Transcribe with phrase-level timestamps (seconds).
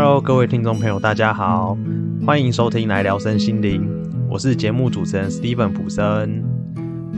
[0.00, 1.76] Hello，各位听众朋友，大家好，
[2.24, 3.84] 欢迎收听来聊身心灵，
[4.30, 6.44] 我是节目主持人 Steven 普森。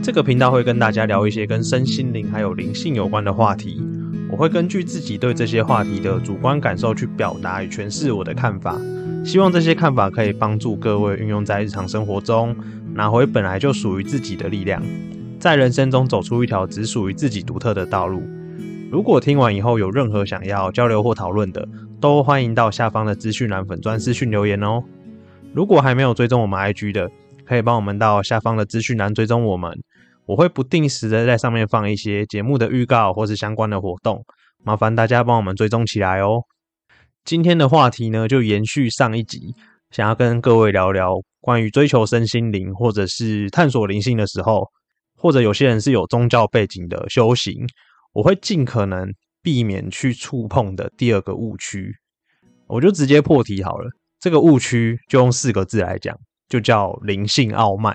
[0.03, 3.83] 这个频道会跟大家聊一些跟身心灵还有灵性有关的话题，
[4.33, 8.81] 我会根据自己对这些话题的主观感受去表达与诠释我的看法，
[9.27, 12.57] 希望这些看法可以帮助各位运用在日常生活中，
[12.95, 14.83] 拿回本来就属于自己的力量，
[15.39, 18.23] 在人生中走出一条只属于自己独特的道路。
[18.91, 21.69] 如果听完以后有任何想要交流或讨论的，
[22.01, 24.83] 都欢迎到下方的资讯栏粉专私讯留言哦。
[25.53, 27.11] 如果还没有追踪我们 IG 的，
[27.45, 29.71] 可以帮我们到下方的资讯栏追踪我们，
[30.25, 34.25] 我会不定时的在上面放一些节目的预告或是相关的活动，
[34.65, 36.43] 麻烦大家帮我们追踪起来哦。
[37.23, 39.55] 今天的话题呢，就延续上一集，
[39.91, 44.67] 想要跟各位聊聊关于追求身心灵或者是探索灵性的时候，
[45.19, 47.67] 或者有些人是有宗教背景的修行。
[48.13, 51.95] 我会尽可能避免去触碰的第二个误区，
[52.71, 53.91] 我就直接破题好了。
[54.19, 56.17] 这个误区就用四个字来讲，
[56.49, 57.95] 就叫灵性傲慢。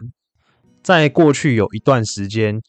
[0.84, 2.60] 在过去有一段时间，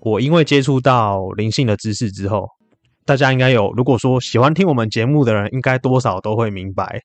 [0.00, 2.46] 我因为接触到灵性的知识之后，
[3.04, 7.00] 大家应该有，如果说喜欢听我们节目的人，应该多少都会明白，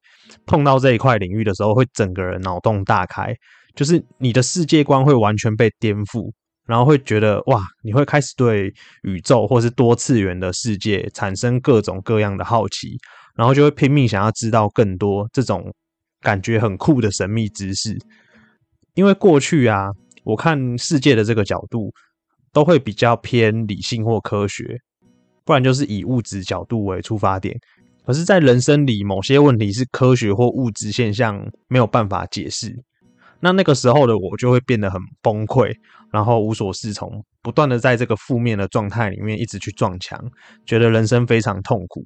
[0.46, 3.34] 碰到这一块领域的时候，会整个人脑洞大开，
[3.76, 6.32] 就是你的世界观会完全被颠覆。
[6.68, 12.98] 然后会觉得哇，你会开始对宇宙或是多次元的世界产生各种各样的好奇，
[13.36, 15.74] 然后就会拼命想要知道更多这种
[16.22, 17.98] 感觉很酷的神秘知识。
[18.94, 19.90] 因为过去啊，
[20.24, 21.92] 我看世界的这个角度
[22.54, 24.78] 都会比较偏理性或科学，
[25.44, 27.56] 不然就是以物质角度为出发点。
[28.06, 32.72] 可是，在人生里，某些问题是科学或物质现象没有办法解释。
[33.40, 35.74] 那那个时候的我就会变得很崩溃，
[36.12, 40.24] 然后无所适从，不断的在这个负面的状态里面一直去撞墙，
[40.66, 42.06] 觉得人生非常痛苦。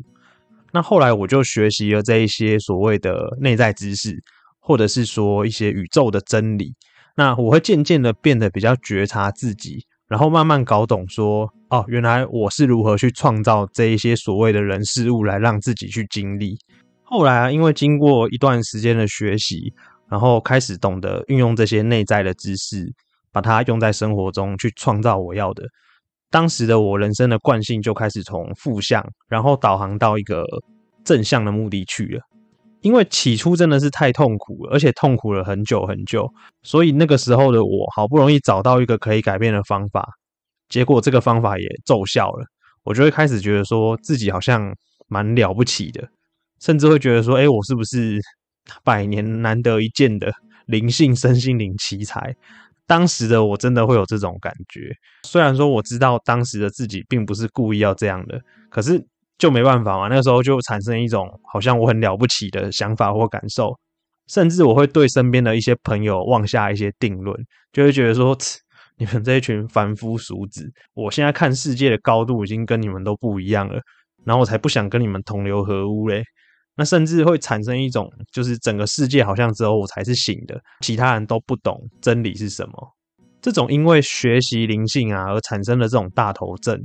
[0.74, 4.18] 那后来我就学习了这一些所谓的内在知识，
[4.60, 6.74] 或者是说一些宇宙的真理。
[7.16, 16.58] 那我会渐渐的变得比较觉察自己，然后慢慢搞懂说，哦，原来我是如何去创造这一些所谓的人事物来让自己去经历。
[17.04, 19.74] 后来啊，因为经过一段时间的学习。
[20.10, 22.92] 然后开始懂得运用这些内在的知识，
[23.32, 25.64] 把它用在生活中去创造我要的。
[26.30, 30.44] 当时的我人生的惯性就开始从负向，然后导航到一个
[31.04, 32.22] 正向的目的去了。
[32.82, 36.32] 因为起初真的是太痛苦，而且痛苦了很久很久，
[36.64, 40.08] 所以那个时候的我好不容易找到一个可以改变的方法，
[40.70, 42.46] 结果这个方法也奏效了，
[42.84, 44.74] 我就会开始觉得说自己好像
[45.08, 46.08] 蛮了不起的，
[46.62, 48.20] 甚至会觉得说，哎，我是不是？
[48.84, 50.32] 百年难得一见的
[50.68, 52.36] 灵性身心灵奇才，
[52.90, 54.92] 当时的我真的会有这种感觉。
[55.22, 58.42] 虽然说我知道当时的自己并不是故意要这样的，
[58.72, 59.00] 可是
[59.38, 60.08] 就没办法嘛。
[60.08, 63.78] 那个时候就产生一种好像我很了不起的想法或感受，
[64.28, 67.38] 甚至我会对身边的一些朋友妄下一些定论，
[67.72, 68.36] 就会觉得说
[68.98, 73.80] 你们这一群凡夫俗子，我现在看世界的高度已经跟你们都不一样了，
[74.26, 76.24] 然后我才不想跟你们同流合污嘞。
[76.80, 82.96] 那甚至会产生一种，就是整个世界好像只有我才是醒的，其他人都不懂真理是什么。
[83.42, 86.80] 这种因为学习灵性啊而产生的这种大头症，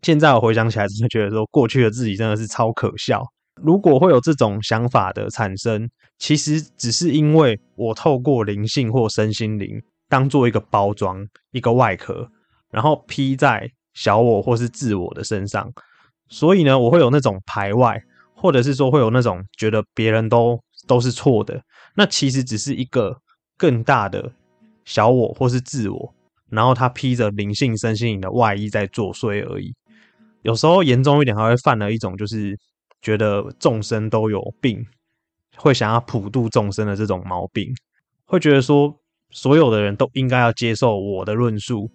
[0.00, 3.22] 现在我回想起来，真的觉得说过去的自己真的是超可笑。
[3.62, 5.86] 如果会有这种想法的产生，
[6.18, 9.68] 其实只是因为我透过灵性或身心灵
[10.08, 12.26] 当做一个包装、一个外壳，
[12.70, 15.70] 然后披在小我或是自我的身上，
[16.30, 18.00] 所以呢，我会有那种排外。
[18.46, 21.60] 或者是说会有那种觉得别人都都是错的，
[21.96, 23.12] 那其实只是一个
[23.56, 24.32] 更大的
[24.84, 26.14] 小我或是自我，
[26.48, 29.74] 然后他披着灵性身心灵的外衣在作祟而已。
[30.42, 32.56] 有时候严重一点，还会犯了一种就是
[33.02, 34.80] 觉得众生都有病，
[35.56, 37.68] 会想要普度众生的这种毛病，
[38.26, 38.96] 会觉得说
[39.32, 41.90] 所有的人都应该要接受我的论述，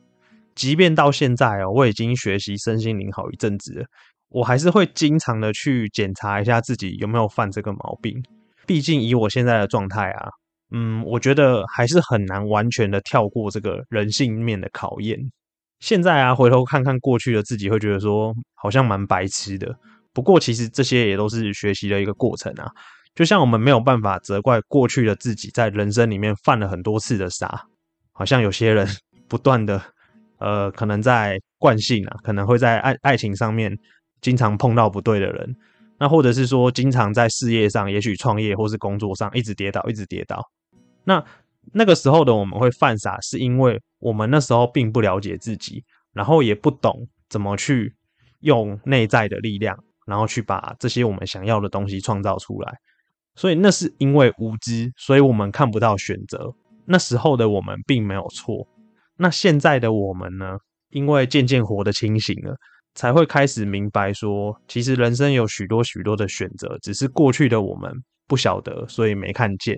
[0.53, 3.85] 即便到现在哦，我已经学习身心灵好一阵子了。
[4.31, 8.23] 我还是会经常的去检查一下自己有没有犯这个毛病，
[8.65, 10.29] 毕竟以我现在的状态啊，
[10.71, 15.19] 嗯，我觉得还是很难完全的跳过这个人性面的考验。
[15.81, 19.75] 现在啊，回头看看过去的自己，会觉得说好像蛮白痴的。
[20.13, 22.71] 不过其实这些也都是学习的一个过程啊。
[23.13, 27.65] 就像我们没有办法责怪过去的自己在人生里面犯了很多次的傻，
[28.13, 28.87] 好像有些人
[29.27, 29.81] 不断的，
[30.37, 33.77] 呃，可能在惯性啊，可能会在爱爱情上面。
[34.21, 35.55] 经常碰到不对的人，
[35.97, 40.41] 那或者是说，经常在事业上，也许创业或是工作上一直跌倒，一直跌倒。
[41.03, 41.23] 那
[41.73, 45.83] 那个时候的我们会犯傻，是因为我们那时候并不了解自己，
[46.13, 47.93] 然后也不懂怎么去
[48.39, 52.73] 用内在的力量，然后去把这些我们想要的东西创造出来。
[53.35, 56.53] 所以那是因为无知，所以我们看不到选择。
[56.85, 58.67] 那时候的我们并没有错。
[59.17, 60.57] 那现在的我们呢？
[60.89, 62.53] 因为渐渐活得清醒了，
[62.93, 67.91] 才会开始明白说，其实人生有许多许多的选择，只是过去的我们
[68.27, 69.77] 不晓得，所以没看见。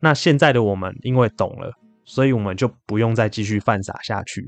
[0.00, 1.72] 那现在的我们因为懂了，
[2.04, 4.44] 所以我们就不用再继续犯傻下去。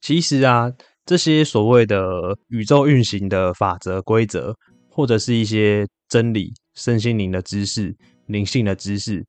[0.00, 0.72] 其实啊，
[1.04, 4.54] 这些所谓的宇宙运行的法则规则，
[4.88, 7.94] 或者是一些真理、身心灵的知识、
[8.26, 9.24] 灵性的知识，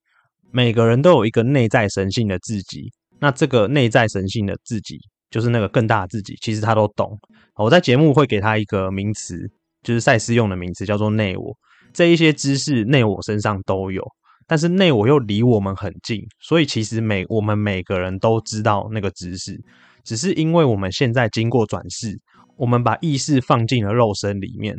[0.52, 2.92] 每个人都有一个内在神性的自己。
[3.20, 5.00] 那这个内在神性的自己，
[5.34, 7.18] 就是那个更大的自己，其实他都懂。
[7.56, 9.50] 我在节目会给他一个名词，
[9.82, 11.58] 就是赛斯用的名词，叫做内我。
[11.92, 14.04] 这一些知识内我身上都有。
[14.46, 19.60] 但是内我又离我们很近，所以其实每我们每个人都知道那个知识，
[20.04, 22.20] 只是因为我们现在经过转世，
[22.58, 24.76] 我们把意识放进了肉身里面，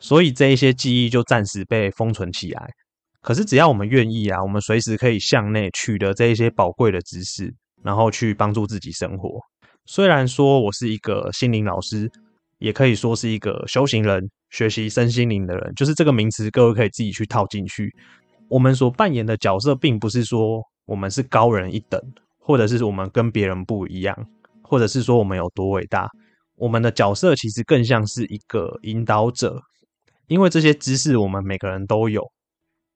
[0.00, 2.68] 所以这一些记忆就暂时被封存起来。
[3.22, 7.54] 可是只要我们愿意啊，我们随时可以向内取得这一些宝贵的知识，
[7.84, 9.40] 然后去帮助自己生活。
[9.86, 12.10] 虽然说我是一个心灵老师，
[12.58, 17.94] 也可以说是一个修行人，学习身心灵的人，就是这个名词，各位可以自己去套进去。
[18.48, 22.00] 我们所扮演的角色，并不是说我们是高人一等，
[22.38, 24.16] 或者是我们跟别人不一样，
[24.62, 26.08] 或者是说我们有多伟大。
[26.56, 29.60] 我们的角色其实更像是一个引导者，
[30.28, 32.22] 因为这些知识我们每个人都有。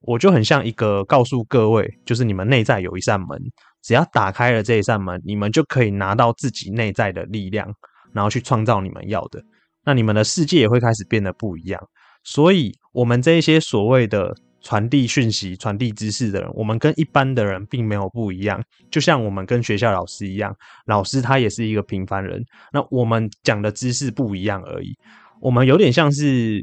[0.03, 3.37] 我就很像一个告诉各位，就是你们内在有一扇门，
[3.83, 7.69] 只要打开了这一扇门，你们就可以拿到自己内在的力量，
[8.13, 9.43] 然后去创造你们要的。
[9.85, 11.81] 那你们的世界也会开始变得不一样。
[12.25, 14.35] 所以，我们这一些所谓的。
[14.61, 18.61] 传递讯息、传递知识的人，我们跟一般的人并没有不一样。
[18.91, 20.53] 就像我们跟学校老师一样，
[20.87, 22.45] 老师他也是一个平凡人。
[22.73, 24.93] 那我们讲的知识不一样而已。
[25.41, 26.61] 我们有点像是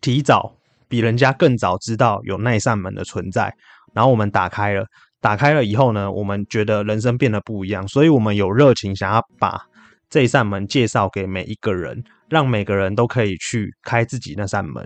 [0.00, 0.52] 提早
[0.88, 3.54] 比人家更早知道有那扇门的存在，
[3.94, 4.84] 然后我们打开了。
[5.20, 9.60] 打开了以后呢，我们觉得人生变得不一样，所以我们有热情想要把
[10.08, 14.84] 这扇门介绍给每一个人，让每个人都可以去开自己那扇门。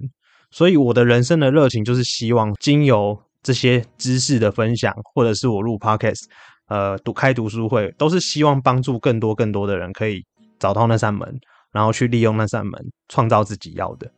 [0.51, 6.25] 所以我的人生的热情就是希望经由这些知识的分享，或者是我录 podcast，
[6.69, 10.25] 呃，读开读书会，都是希望帮助更多更多的人可以
[10.59, 11.39] 找到那扇门，
[11.73, 12.73] 然后去利用那扇门，
[13.09, 14.11] 创造自己要的。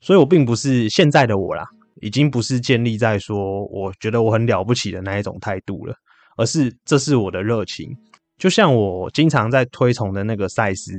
[0.00, 1.64] 所以我并不是现在的我啦，
[2.00, 5.94] 已经不是建立在说我觉得我很了不起的那一种态度了，
[6.36, 7.88] 而是这是我的热情。
[8.36, 10.92] 就像我经常在推崇的那个赛斯，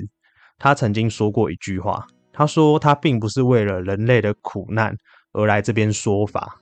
[0.57, 2.06] 他曾经说过一句话。
[2.31, 4.96] 他说：“他并不是为了人类的苦难
[5.34, 6.56] 而来这边说法，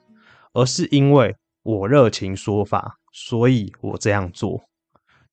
[0.54, 4.60] 而是因为我热情说法，所以我这样做。”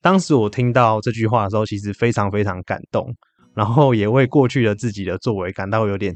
[0.02, 3.14] 当时我听到这句话的时候，其实非常非常感动，
[3.54, 6.14] 然后也为过去的自己的作为感到有点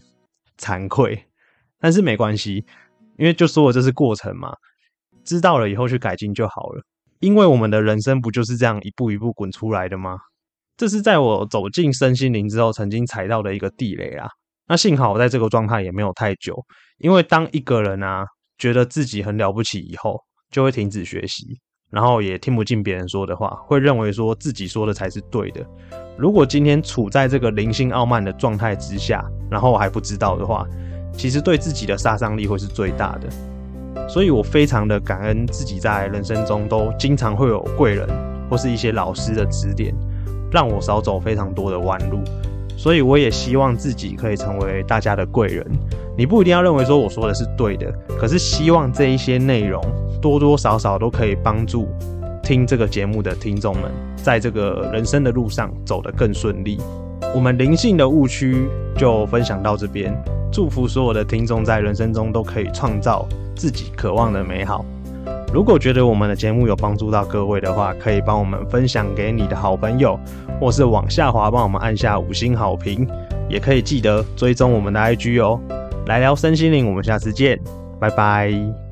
[0.58, 1.24] 惭愧。
[1.80, 2.64] 但是没关系，
[3.16, 4.52] 因为就说我这是过程嘛，
[5.24, 6.82] 知道了以后去改进就好了。
[7.20, 10.16] 因为我们的人生不就是这样一步一步滚出来的吗？
[10.76, 14.28] 这是在我走进身心灵之后，曾经踩到的一个地雷啊。
[14.68, 16.54] 那幸好我在这个状态也没有太久，
[16.98, 18.24] 因为当一个人啊
[18.58, 20.20] 觉得自己很了不起以后，
[20.50, 21.58] 就会停止学习，
[21.90, 25.66] 然后也听不进别人说的话，会认为说自己说的才是对的。
[26.16, 30.64] 如果今天处在这个灵性傲慢的状态之下，然后我还不知道的话，
[31.12, 34.08] 其实对自己的杀伤力会是最大的。
[34.08, 38.08] 所以我非常的感恩自己在人生中都经常会有贵人
[38.48, 39.94] 或是一些老师的指点。
[40.50, 42.22] 让我少走非常多的弯路，
[42.74, 45.62] 所以我也希望自己可以成为大家的贵人。
[46.16, 49.78] 你不一定要认为说我说的是对的，可是希望这一些内容
[50.22, 51.86] 多多少少都可以帮助
[52.42, 56.78] 听这个节目的听众们，在这个人生的路上走得更顺利。
[57.34, 60.16] 我们灵性的误区就分享到这边，
[60.52, 64.84] 祝福所有的听众在人生中都可以创造自己渴望的美好。
[65.52, 70.18] 如果觉得我们的节目有帮助到各位的话，可以帮我们分享给你的好朋友，
[70.60, 73.08] 或是往下滑帮我们按下五星好评，
[73.48, 75.58] 也可以记得追踪我们的 IG 哦。
[76.06, 77.58] 来聊身心灵，我们下次见，
[77.98, 78.87] 拜拜。